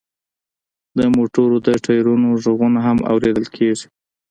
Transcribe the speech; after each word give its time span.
د 0.97 0.99
موټرو 1.15 1.57
د 1.67 1.69
ټیرونو 1.85 2.27
غږونه 2.43 2.79
هم 2.87 2.97
اوریدل 3.11 3.45
کیږي 3.55 3.87